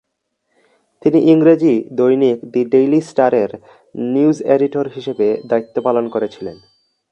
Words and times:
তিনি 1.01 1.19
ইংরেজি 1.31 1.73
দৈনিক 1.91 2.37
দ্য 2.53 2.61
ডেইলি 2.71 3.01
স্টারের 3.01 3.51
নিউজ 4.13 4.37
এডিটর 4.45 4.85
হিসাবে 4.95 5.27
দায়িত্ব 5.45 5.75
পালন 5.81 6.05
করেছিলেন। 6.09 6.57